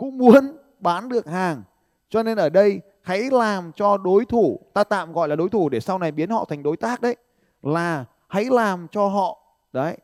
cũng 0.00 0.18
muốn 0.18 0.56
bán 0.78 1.08
được 1.08 1.26
hàng. 1.26 1.62
Cho 2.08 2.22
nên 2.22 2.38
ở 2.38 2.48
đây 2.48 2.80
hãy 3.02 3.30
làm 3.30 3.72
cho 3.72 3.96
đối 3.96 4.24
thủ, 4.24 4.60
ta 4.74 4.84
tạm 4.84 5.12
gọi 5.12 5.28
là 5.28 5.36
đối 5.36 5.48
thủ 5.48 5.68
để 5.68 5.80
sau 5.80 5.98
này 5.98 6.12
biến 6.12 6.30
họ 6.30 6.44
thành 6.48 6.62
đối 6.62 6.76
tác 6.76 7.00
đấy, 7.00 7.16
là 7.62 8.04
hãy 8.28 8.44
làm 8.44 8.86
cho 8.90 9.08
họ 9.08 9.38
đấy, 9.72 9.96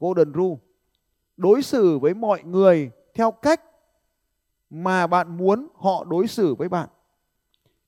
golden 0.00 0.34
rule 0.34 0.56
đối 1.36 1.62
xử 1.62 1.98
với 1.98 2.14
mọi 2.14 2.42
người 2.42 2.90
theo 3.14 3.30
cách 3.30 3.60
mà 4.70 5.06
bạn 5.06 5.36
muốn 5.36 5.68
họ 5.74 6.04
đối 6.04 6.26
xử 6.26 6.54
với 6.54 6.68
bạn. 6.68 6.88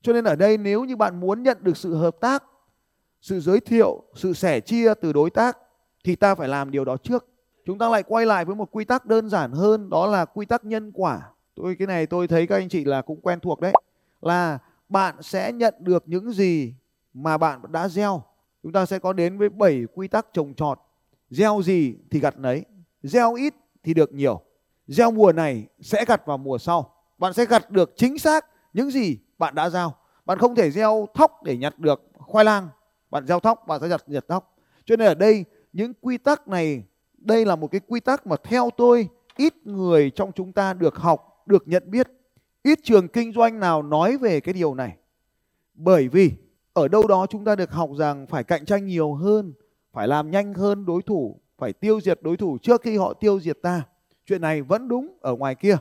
Cho 0.02 0.12
nên 0.12 0.24
ở 0.24 0.36
đây 0.36 0.58
nếu 0.58 0.84
như 0.84 0.96
bạn 0.96 1.20
muốn 1.20 1.42
nhận 1.42 1.58
được 1.60 1.76
sự 1.76 1.94
hợp 1.94 2.16
tác, 2.20 2.44
sự 3.20 3.40
giới 3.40 3.60
thiệu, 3.60 4.02
sự 4.14 4.32
sẻ 4.32 4.60
chia 4.60 4.94
từ 4.94 5.12
đối 5.12 5.30
tác 5.30 5.58
thì 6.04 6.16
ta 6.16 6.34
phải 6.34 6.48
làm 6.48 6.70
điều 6.70 6.84
đó 6.84 6.96
trước. 6.96 7.26
Chúng 7.64 7.78
ta 7.78 7.88
lại 7.88 8.02
quay 8.02 8.26
lại 8.26 8.44
với 8.44 8.56
một 8.56 8.68
quy 8.72 8.84
tắc 8.84 9.06
đơn 9.06 9.28
giản 9.28 9.52
hơn 9.52 9.90
đó 9.90 10.06
là 10.06 10.24
quy 10.24 10.46
tắc 10.46 10.64
nhân 10.64 10.92
quả. 10.94 11.20
Tôi 11.62 11.76
cái 11.78 11.86
này 11.86 12.06
tôi 12.06 12.28
thấy 12.28 12.46
các 12.46 12.56
anh 12.56 12.68
chị 12.68 12.84
là 12.84 13.02
cũng 13.02 13.20
quen 13.20 13.40
thuộc 13.40 13.60
đấy. 13.60 13.72
Là 14.20 14.58
bạn 14.88 15.22
sẽ 15.22 15.52
nhận 15.52 15.74
được 15.78 16.04
những 16.06 16.32
gì 16.32 16.74
mà 17.14 17.38
bạn 17.38 17.60
đã 17.68 17.88
gieo. 17.88 18.22
Chúng 18.62 18.72
ta 18.72 18.86
sẽ 18.86 18.98
có 18.98 19.12
đến 19.12 19.38
với 19.38 19.48
7 19.48 19.84
quy 19.94 20.08
tắc 20.08 20.26
trồng 20.32 20.54
trọt. 20.54 20.78
Gieo 21.30 21.62
gì 21.62 21.94
thì 22.10 22.20
gặt 22.20 22.38
nấy, 22.38 22.64
gieo 23.02 23.34
ít 23.34 23.54
thì 23.82 23.94
được 23.94 24.12
nhiều 24.12 24.42
gieo 24.88 25.10
mùa 25.10 25.32
này 25.32 25.66
sẽ 25.80 26.04
gặt 26.04 26.26
vào 26.26 26.38
mùa 26.38 26.58
sau 26.58 26.94
bạn 27.18 27.32
sẽ 27.32 27.44
gặt 27.44 27.70
được 27.70 27.92
chính 27.96 28.18
xác 28.18 28.46
những 28.72 28.90
gì 28.90 29.18
bạn 29.38 29.54
đã 29.54 29.70
gieo 29.70 29.92
bạn 30.24 30.38
không 30.38 30.54
thể 30.54 30.70
gieo 30.70 31.08
thóc 31.14 31.42
để 31.42 31.56
nhặt 31.56 31.78
được 31.78 32.02
khoai 32.14 32.44
lang 32.44 32.68
bạn 33.10 33.26
gieo 33.26 33.40
thóc 33.40 33.66
bạn 33.66 33.80
sẽ 33.80 33.88
nhặt 33.88 34.04
nhặt 34.06 34.24
thóc 34.28 34.56
cho 34.84 34.96
nên 34.96 35.08
ở 35.08 35.14
đây 35.14 35.44
những 35.72 35.92
quy 36.00 36.18
tắc 36.18 36.48
này 36.48 36.82
đây 37.18 37.44
là 37.44 37.56
một 37.56 37.70
cái 37.70 37.80
quy 37.86 38.00
tắc 38.00 38.26
mà 38.26 38.36
theo 38.44 38.70
tôi 38.76 39.08
ít 39.36 39.54
người 39.66 40.10
trong 40.10 40.32
chúng 40.32 40.52
ta 40.52 40.72
được 40.72 40.96
học 40.96 41.27
được 41.49 41.69
nhận 41.69 41.90
biết, 41.90 42.09
ít 42.62 42.78
trường 42.83 43.09
kinh 43.09 43.33
doanh 43.33 43.61
nào 43.61 43.83
nói 43.83 44.17
về 44.17 44.40
cái 44.40 44.55
điều 44.55 44.75
này. 44.75 44.97
Bởi 45.75 46.09
vì 46.09 46.33
ở 46.73 46.88
đâu 46.88 47.07
đó 47.07 47.26
chúng 47.26 47.45
ta 47.45 47.57
được 47.57 47.71
học 47.71 47.90
rằng 47.99 48.26
phải 48.26 48.45
cạnh 48.45 48.64
tranh 48.64 48.87
nhiều 48.87 49.14
hơn, 49.14 49.52
phải 49.93 50.09
làm 50.09 50.31
nhanh 50.31 50.55
hơn 50.55 50.87
đối 50.87 51.02
thủ, 51.02 51.40
phải 51.59 51.73
tiêu 51.73 52.00
diệt 52.00 52.19
đối 52.23 52.37
thủ 52.37 52.59
trước 52.62 52.83
khi 52.83 52.97
họ 52.97 53.14
tiêu 53.14 53.40
diệt 53.40 53.59
ta. 53.62 53.83
Chuyện 54.26 54.40
này 54.40 54.62
vẫn 54.62 54.88
đúng 54.88 55.19
ở 55.21 55.35
ngoài 55.35 55.55
kia. 55.55 55.76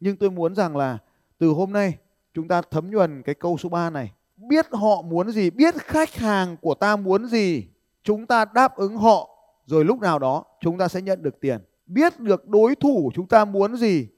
Nhưng 0.00 0.16
tôi 0.16 0.30
muốn 0.30 0.54
rằng 0.54 0.76
là 0.76 0.98
từ 1.38 1.48
hôm 1.48 1.72
nay, 1.72 1.98
chúng 2.34 2.48
ta 2.48 2.62
thấm 2.62 2.90
nhuần 2.90 3.22
cái 3.22 3.34
câu 3.34 3.58
số 3.58 3.68
3 3.68 3.90
này. 3.90 4.12
Biết 4.36 4.66
họ 4.72 5.02
muốn 5.02 5.30
gì, 5.30 5.50
biết 5.50 5.74
khách 5.74 6.14
hàng 6.14 6.56
của 6.60 6.74
ta 6.74 6.96
muốn 6.96 7.26
gì, 7.26 7.66
chúng 8.02 8.26
ta 8.26 8.44
đáp 8.44 8.76
ứng 8.76 8.96
họ. 8.96 9.28
Rồi 9.66 9.84
lúc 9.84 10.00
nào 10.00 10.18
đó, 10.18 10.44
chúng 10.60 10.78
ta 10.78 10.88
sẽ 10.88 11.02
nhận 11.02 11.22
được 11.22 11.40
tiền. 11.40 11.60
Biết 11.86 12.20
được 12.20 12.48
đối 12.48 12.74
thủ 12.74 13.10
chúng 13.14 13.26
ta 13.26 13.44
muốn 13.44 13.76
gì 13.76 14.08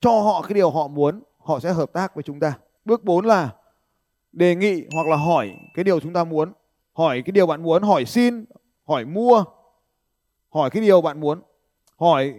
cho 0.00 0.20
họ 0.20 0.42
cái 0.42 0.54
điều 0.54 0.70
họ 0.70 0.88
muốn, 0.88 1.22
họ 1.38 1.60
sẽ 1.60 1.72
hợp 1.72 1.92
tác 1.92 2.14
với 2.14 2.22
chúng 2.22 2.40
ta. 2.40 2.58
Bước 2.84 3.04
4 3.04 3.26
là 3.26 3.54
đề 4.32 4.54
nghị 4.54 4.84
hoặc 4.94 5.06
là 5.06 5.16
hỏi 5.16 5.50
cái 5.74 5.84
điều 5.84 6.00
chúng 6.00 6.12
ta 6.12 6.24
muốn. 6.24 6.52
Hỏi 6.92 7.22
cái 7.22 7.32
điều 7.32 7.46
bạn 7.46 7.62
muốn, 7.62 7.82
hỏi 7.82 8.04
xin, 8.04 8.44
hỏi 8.84 9.04
mua. 9.04 9.44
Hỏi 10.48 10.70
cái 10.70 10.82
điều 10.82 11.00
bạn 11.00 11.20
muốn. 11.20 11.40
Hỏi, 11.96 12.34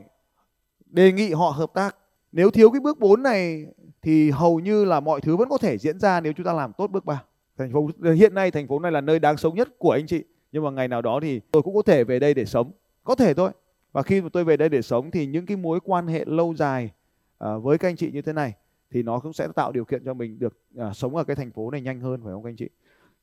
đề 0.85 1.11
nghị 1.11 1.33
họ 1.33 1.49
hợp 1.49 1.73
tác. 1.73 1.95
Nếu 2.31 2.51
thiếu 2.51 2.69
cái 2.71 2.79
bước 2.79 2.99
4 2.99 3.23
này 3.23 3.65
thì 4.01 4.31
hầu 4.31 4.59
như 4.59 4.85
là 4.85 4.99
mọi 4.99 5.21
thứ 5.21 5.35
vẫn 5.37 5.49
có 5.49 5.57
thể 5.57 5.77
diễn 5.77 5.99
ra 5.99 6.21
nếu 6.21 6.33
chúng 6.33 6.45
ta 6.45 6.53
làm 6.53 6.73
tốt 6.73 6.91
bước 6.91 7.05
3 7.05 7.23
thành 7.57 7.73
phố, 7.73 7.89
hiện 8.15 8.33
nay 8.33 8.51
thành 8.51 8.67
phố 8.67 8.79
này 8.79 8.91
là 8.91 9.01
nơi 9.01 9.19
đáng 9.19 9.37
sống 9.37 9.55
nhất 9.55 9.69
của 9.77 9.91
anh 9.91 10.07
chị. 10.07 10.23
Nhưng 10.51 10.63
mà 10.63 10.71
ngày 10.71 10.87
nào 10.87 11.01
đó 11.01 11.19
thì 11.21 11.41
tôi 11.51 11.63
cũng 11.63 11.75
có 11.75 11.81
thể 11.81 12.03
về 12.03 12.19
đây 12.19 12.33
để 12.33 12.45
sống. 12.45 12.71
Có 13.03 13.15
thể 13.15 13.33
thôi. 13.33 13.51
Và 13.91 14.01
khi 14.01 14.21
mà 14.21 14.29
tôi 14.33 14.43
về 14.43 14.57
đây 14.57 14.69
để 14.69 14.81
sống 14.81 15.11
thì 15.11 15.25
những 15.25 15.45
cái 15.45 15.57
mối 15.57 15.79
quan 15.83 16.07
hệ 16.07 16.25
lâu 16.25 16.53
dài 16.55 16.89
Ờ, 17.37 17.59
với 17.59 17.77
các 17.77 17.87
anh 17.87 17.95
chị 17.95 18.11
như 18.11 18.21
thế 18.21 18.33
này 18.33 18.53
thì 18.91 19.03
nó 19.03 19.19
cũng 19.19 19.33
sẽ 19.33 19.47
tạo 19.55 19.71
điều 19.71 19.85
kiện 19.85 20.05
cho 20.05 20.13
mình 20.13 20.39
được 20.39 20.59
à, 20.77 20.93
sống 20.93 21.15
ở 21.15 21.23
cái 21.23 21.35
thành 21.35 21.51
phố 21.51 21.71
này 21.71 21.81
nhanh 21.81 21.99
hơn 21.99 22.21
phải 22.23 22.33
không 22.33 22.43
các 22.43 22.49
anh 22.49 22.55
chị? 22.55 22.69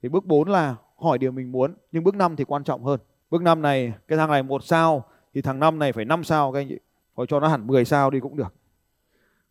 Thì 0.03 0.09
bước 0.09 0.25
4 0.27 0.49
là 0.49 0.77
hỏi 0.97 1.19
điều 1.19 1.33
mình 1.33 1.53
muốn 1.53 1.75
nhưng 1.93 2.05
bước 2.05 2.15
5 2.15 2.37
thì 2.37 2.45
quan 2.45 2.65
trọng 2.65 2.85
hơn. 2.85 3.01
Bước 3.31 3.43
5 3.43 3.63
này 3.63 3.93
cái 4.09 4.19
thằng 4.19 4.31
này 4.31 4.43
một 4.43 4.65
sao 4.65 5.05
thì 5.35 5.43
thằng 5.43 5.61
năm 5.61 5.79
này 5.79 5.93
phải 5.93 6.05
5 6.05 6.25
sao 6.25 6.53
các 6.53 6.61
anh 6.61 6.69
chị? 6.69 6.79
Hoặc 7.15 7.29
cho 7.29 7.41
nó 7.41 7.49
hẳn 7.49 7.67
10 7.67 7.85
sao 7.85 8.11
đi 8.11 8.21
cũng 8.21 8.37
được. 8.37 8.55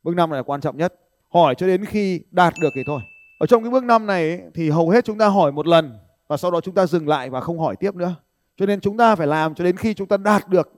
Bước 0.03 0.15
5 0.15 0.29
này 0.29 0.38
là 0.38 0.43
quan 0.43 0.62
trọng 0.62 0.77
nhất. 0.77 1.00
Hỏi 1.29 1.55
cho 1.55 1.67
đến 1.67 1.86
khi 1.86 2.22
đạt 2.32 2.53
được 2.62 2.70
thì 2.75 2.84
thôi. 2.88 3.01
Ở 3.39 3.48
trong 3.48 3.63
cái 3.63 3.72
bước 3.72 3.84
5 3.84 4.05
này 4.05 4.29
ấy, 4.29 4.41
thì 4.53 4.70
hầu 4.70 4.89
hết 4.89 5.05
chúng 5.05 5.17
ta 5.17 5.27
hỏi 5.27 5.51
một 5.51 5.67
lần 5.67 5.98
và 6.27 6.38
sau 6.38 6.51
đó 6.51 6.62
chúng 6.62 6.75
ta 6.75 6.86
dừng 6.86 7.08
lại 7.08 7.29
và 7.29 7.41
không 7.41 7.60
hỏi 7.60 7.75
tiếp 7.75 7.96
nữa. 7.96 8.15
Cho 8.58 8.65
nên 8.65 8.79
chúng 8.79 8.98
ta 8.98 9.15
phải 9.15 9.27
làm 9.27 9.55
cho 9.55 9.63
đến 9.63 9.77
khi 9.77 9.93
chúng 9.93 10.08
ta 10.08 10.17
đạt 10.17 10.48
được 10.50 10.72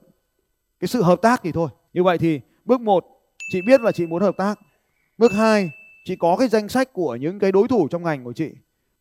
cái 0.80 0.88
sự 0.88 1.02
hợp 1.02 1.22
tác 1.22 1.40
thì 1.42 1.52
thôi. 1.52 1.68
Như 1.92 2.02
vậy 2.02 2.18
thì 2.18 2.40
bước 2.64 2.80
1 2.80 3.15
chị 3.48 3.62
biết 3.62 3.80
là 3.80 3.92
chị 3.92 4.06
muốn 4.06 4.22
hợp 4.22 4.36
tác. 4.36 4.58
Bước 5.18 5.32
2 5.32 5.70
chị 6.04 6.16
có 6.16 6.36
cái 6.36 6.48
danh 6.48 6.68
sách 6.68 6.92
của 6.92 7.16
những 7.16 7.38
cái 7.38 7.52
đối 7.52 7.68
thủ 7.68 7.88
trong 7.88 8.02
ngành 8.02 8.24
của 8.24 8.32
chị. 8.32 8.50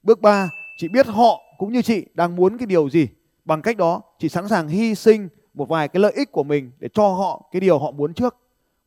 Bước 0.04 0.22
3 0.22 0.50
chị 0.78 0.88
biết 0.88 1.08
họ 1.08 1.42
cũng 1.58 1.74
như 1.74 1.82
chị 1.82 2.06
đang 2.14 2.36
muốn 2.36 2.58
cái 2.58 2.66
điều 2.66 2.90
gì. 2.90 3.08
Bằng 3.46 3.62
cách 3.62 3.78
đó, 3.78 4.02
chị 4.20 4.30
sẵn 4.30 4.48
sàng 4.48 4.68
hy 4.68 4.96
sinh 4.96 5.28
một 5.54 5.70
vài 5.70 5.88
cái 5.88 6.02
lợi 6.02 6.14
ích 6.16 6.32
của 6.32 6.44
mình 6.44 6.72
để 6.80 6.88
cho 6.94 7.08
họ 7.08 7.50
cái 7.52 7.60
điều 7.60 7.80
họ 7.80 7.92
muốn 7.92 8.14
trước. 8.14 8.36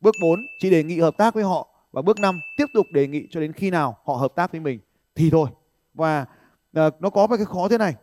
Bước 0.01 0.15
4 0.23 0.41
chị 0.61 0.71
đề 0.71 0.83
nghị 0.83 1.01
hợp 1.01 1.17
tác 1.17 1.35
với 1.35 1.45
họ. 1.45 1.69
Và 1.93 2.03
bước 2.03 2.19
5 2.21 2.41
tiếp 2.57 2.67
tục 2.75 2.87
đề 2.93 3.07
nghị 3.07 3.27
cho 3.31 3.41
đến 3.41 3.53
khi 3.53 3.71
nào 3.71 3.97
họ 4.05 4.15
hợp 4.15 4.33
tác 4.35 4.53
với 4.53 4.61
mình. 4.61 4.79
Thì 5.15 5.31
thôi. 5.31 5.49
Và 5.95 6.27
ờ, 6.73 6.91
nó 7.01 7.11
có 7.11 7.27
một 7.27 7.37
cái 7.37 7.47
khó 7.47 7.69
thế 7.69 7.79
này. 7.79 7.95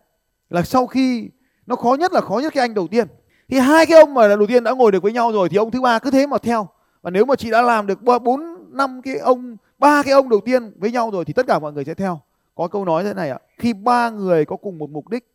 Là 0.49 0.61
sau 0.61 0.87
khi, 0.87 1.29
nó 1.65 1.75
khó 1.75 1.95
nhất 1.99 2.13
là 2.13 2.21
khó 2.21 2.39
nhất 2.39 2.53
cái 2.53 2.61
anh 2.61 2.73
đầu 2.73 2.87
tiên. 2.87 3.07
Thì 3.49 3.59
hai 3.59 3.85
cái 3.85 3.99
ông 3.99 4.13
mà 4.13 4.27
đầu 4.27 4.47
tiên 4.47 4.63
đã 4.63 4.71
ngồi 4.71 4.91
được 4.91 5.03
với 5.03 5.13
nhau 5.13 5.31
rồi 5.31 5.49
thì 5.49 5.57
ông 5.57 5.71
thứ 5.71 5.81
ba 5.81 5.99
cứ 5.99 6.11
thế 6.11 6.27
mà 6.27 6.37
theo 6.37 6.67
và 7.05 7.11
nếu 7.11 7.25
mà 7.25 7.35
chị 7.35 7.51
đã 7.51 7.61
làm 7.61 7.87
được 7.87 7.99
bốn, 8.23 8.41
năm 8.69 9.01
cái 9.01 9.17
ông, 9.17 9.57
ba 9.79 10.03
cái 10.03 10.13
ông 10.13 10.29
đầu 10.29 10.39
tiên 10.45 10.71
với 10.75 10.91
nhau 10.91 11.11
rồi 11.11 11.25
thì 11.25 11.33
tất 11.33 11.47
cả 11.47 11.59
mọi 11.59 11.73
người 11.73 11.85
sẽ 11.85 11.93
theo. 11.93 12.19
Có 12.55 12.67
câu 12.67 12.85
nói 12.85 13.03
thế 13.03 13.13
này 13.13 13.29
ạ, 13.29 13.39
khi 13.57 13.73
ba 13.73 14.09
người 14.09 14.45
có 14.45 14.55
cùng 14.55 14.77
một 14.77 14.89
mục 14.89 15.09
đích 15.09 15.27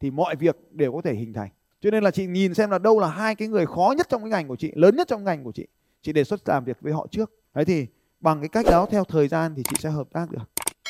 thì 0.00 0.10
mọi 0.10 0.36
việc 0.36 0.56
đều 0.70 0.92
có 0.92 1.00
thể 1.04 1.14
hình 1.14 1.32
thành. 1.32 1.48
Cho 1.80 1.90
nên 1.90 2.04
là 2.04 2.10
chị 2.10 2.26
nhìn 2.26 2.54
xem 2.54 2.70
là 2.70 2.78
đâu 2.78 3.00
là 3.00 3.08
hai 3.08 3.34
cái 3.34 3.48
người 3.48 3.66
khó 3.66 3.94
nhất 3.96 4.08
trong 4.08 4.22
cái 4.22 4.30
ngành 4.30 4.48
của 4.48 4.56
chị, 4.56 4.72
lớn 4.74 4.96
nhất 4.96 5.08
trong 5.08 5.24
ngành 5.24 5.44
của 5.44 5.52
chị. 5.52 5.66
Chị 6.02 6.12
đề 6.12 6.24
xuất 6.24 6.48
làm 6.48 6.64
việc 6.64 6.76
với 6.80 6.92
họ 6.92 7.06
trước. 7.10 7.30
Đấy 7.54 7.64
thì 7.64 7.86
bằng 8.20 8.40
cái 8.40 8.48
cách 8.48 8.66
đó 8.70 8.86
theo 8.90 9.04
thời 9.04 9.28
gian 9.28 9.54
thì 9.56 9.62
chị 9.62 9.76
sẽ 9.78 9.90
hợp 9.90 10.06
tác 10.12 10.30
được. 10.30 10.44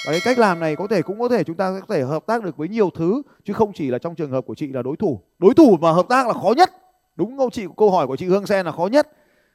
Và 0.06 0.12
cái 0.12 0.20
cách 0.24 0.38
làm 0.38 0.60
này 0.60 0.76
có 0.76 0.86
thể 0.86 1.02
cũng 1.02 1.20
có 1.20 1.28
thể 1.28 1.44
chúng 1.44 1.56
ta 1.56 1.80
có 1.80 1.94
thể 1.94 2.02
hợp 2.02 2.26
tác 2.26 2.42
được 2.42 2.56
với 2.56 2.68
nhiều 2.68 2.90
thứ, 2.90 3.22
chứ 3.44 3.52
không 3.52 3.72
chỉ 3.72 3.90
là 3.90 3.98
trong 3.98 4.14
trường 4.14 4.30
hợp 4.30 4.46
của 4.46 4.54
chị 4.54 4.72
là 4.72 4.82
đối 4.82 4.96
thủ. 4.96 5.20
Đối 5.38 5.54
thủ 5.54 5.76
mà 5.80 5.92
hợp 5.92 6.06
tác 6.08 6.26
là 6.26 6.32
khó 6.32 6.54
nhất. 6.56 6.70
Đúng 7.16 7.38
không 7.38 7.50
chị, 7.50 7.66
câu 7.76 7.90
hỏi 7.90 8.06
của 8.06 8.16
chị 8.16 8.26
Hương 8.26 8.46
Sen 8.46 8.66
là 8.66 8.72
khó 8.72 8.86
nhất. 8.86 9.08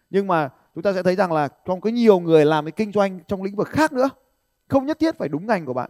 Nhưng 0.10 0.28
mà 0.28 0.50
chúng 0.78 0.84
ta 0.84 0.94
sẽ 0.94 1.04
thấy 1.04 1.16
rằng 1.16 1.32
là 1.32 1.48
trong 1.66 1.82
cái 1.82 1.94
nhiều 1.94 2.20
người 2.20 2.46
làm 2.46 2.66
cái 2.66 2.72
kinh 2.72 2.92
doanh 2.92 3.20
trong 3.28 3.44
lĩnh 3.44 3.56
vực 3.56 3.68
khác 3.68 3.94
nữa, 3.94 4.10
không 4.68 4.86
nhất 4.86 5.00
thiết 5.00 5.18
phải 5.18 5.30
đúng 5.30 5.48
ngành 5.48 5.66
của 5.66 5.74
bạn. 5.74 5.90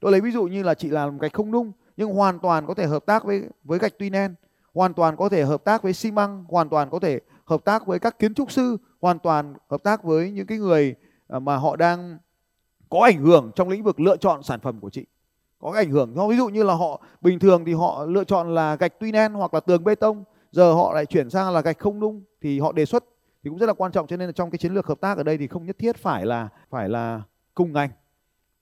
Tôi 0.00 0.12
lấy 0.12 0.20
ví 0.20 0.30
dụ 0.30 0.44
như 0.44 0.62
là 0.62 0.74
chị 0.74 0.88
làm 0.88 1.18
gạch 1.18 1.32
không 1.32 1.50
nung, 1.50 1.72
nhưng 1.96 2.10
hoàn 2.10 2.38
toàn 2.38 2.66
có 2.66 2.74
thể 2.74 2.86
hợp 2.86 3.06
tác 3.06 3.24
với 3.24 3.42
với 3.64 3.78
gạch 3.78 3.92
tuy 3.98 4.10
nen, 4.10 4.34
hoàn 4.74 4.94
toàn 4.94 5.16
có 5.16 5.28
thể 5.28 5.44
hợp 5.44 5.64
tác 5.64 5.82
với 5.82 5.92
xi 5.92 6.10
măng, 6.10 6.44
hoàn 6.48 6.68
toàn 6.68 6.90
có 6.90 6.98
thể 6.98 7.20
hợp 7.44 7.64
tác 7.64 7.86
với 7.86 7.98
các 7.98 8.18
kiến 8.18 8.34
trúc 8.34 8.52
sư, 8.52 8.76
hoàn 9.00 9.18
toàn 9.18 9.54
hợp 9.70 9.82
tác 9.82 10.04
với 10.04 10.30
những 10.30 10.46
cái 10.46 10.58
người 10.58 10.94
à, 11.28 11.38
mà 11.38 11.56
họ 11.56 11.76
đang 11.76 12.18
có 12.90 13.00
ảnh 13.00 13.18
hưởng 13.18 13.50
trong 13.54 13.68
lĩnh 13.68 13.82
vực 13.82 14.00
lựa 14.00 14.16
chọn 14.16 14.42
sản 14.42 14.60
phẩm 14.60 14.80
của 14.80 14.90
chị. 14.90 15.06
Có 15.58 15.72
cái 15.72 15.84
ảnh 15.84 15.90
hưởng. 15.90 16.28
Ví 16.28 16.36
dụ 16.36 16.48
như 16.48 16.62
là 16.62 16.74
họ, 16.74 17.02
bình 17.20 17.38
thường 17.38 17.64
thì 17.64 17.72
họ 17.74 18.04
lựa 18.04 18.24
chọn 18.24 18.54
là 18.54 18.76
gạch 18.76 18.92
tuy 19.00 19.12
nen 19.12 19.32
hoặc 19.32 19.54
là 19.54 19.60
tường 19.60 19.84
bê 19.84 19.94
tông, 19.94 20.24
giờ 20.52 20.72
họ 20.72 20.92
lại 20.94 21.06
chuyển 21.06 21.30
sang 21.30 21.52
là 21.52 21.60
gạch 21.60 21.78
không 21.78 22.00
nung, 22.00 22.22
thì 22.40 22.60
họ 22.60 22.72
đề 22.72 22.84
xuất 22.84 23.04
thì 23.44 23.50
cũng 23.50 23.58
rất 23.58 23.66
là 23.66 23.72
quan 23.72 23.92
trọng. 23.92 24.06
Cho 24.06 24.16
nên 24.16 24.28
là 24.28 24.32
trong 24.32 24.50
cái 24.50 24.58
chiến 24.58 24.74
lược 24.74 24.86
hợp 24.86 25.00
tác 25.00 25.16
ở 25.16 25.22
đây 25.22 25.38
thì 25.38 25.46
không 25.46 25.66
nhất 25.66 25.78
thiết 25.78 25.96
phải 25.96 26.26
là 26.26 26.48
phải 26.70 26.88
là 26.88 27.22
cùng 27.54 27.72
ngành. 27.72 27.90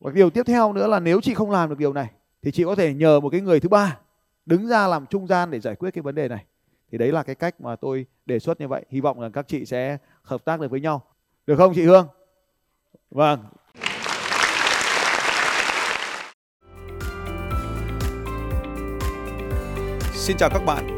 Và 0.00 0.10
điều 0.10 0.30
tiếp 0.30 0.42
theo 0.46 0.72
nữa 0.72 0.86
là 0.86 1.00
nếu 1.00 1.20
chị 1.20 1.34
không 1.34 1.50
làm 1.50 1.68
được 1.68 1.78
điều 1.78 1.92
này, 1.92 2.10
thì 2.42 2.50
chị 2.50 2.64
có 2.64 2.74
thể 2.74 2.94
nhờ 2.94 3.20
một 3.20 3.30
cái 3.30 3.40
người 3.40 3.60
thứ 3.60 3.68
ba 3.68 3.98
đứng 4.46 4.68
ra 4.68 4.86
làm 4.86 5.06
trung 5.06 5.26
gian 5.26 5.50
để 5.50 5.60
giải 5.60 5.74
quyết 5.74 5.90
cái 5.90 6.02
vấn 6.02 6.14
đề 6.14 6.28
này. 6.28 6.44
Thì 6.92 6.98
đấy 6.98 7.12
là 7.12 7.22
cái 7.22 7.34
cách 7.34 7.60
mà 7.60 7.76
tôi 7.76 8.06
đề 8.26 8.38
xuất 8.38 8.60
như 8.60 8.68
vậy. 8.68 8.84
Hy 8.90 9.00
vọng 9.00 9.20
là 9.20 9.28
các 9.28 9.48
chị 9.48 9.64
sẽ 9.64 9.98
hợp 10.22 10.44
tác 10.44 10.60
được 10.60 10.70
với 10.70 10.80
nhau. 10.80 11.02
Được 11.46 11.56
không, 11.56 11.72
chị 11.74 11.82
Hương? 11.82 12.08
Vâng. 13.10 13.44
Xin 20.12 20.36
chào 20.36 20.50
các 20.50 20.62
bạn 20.66 20.97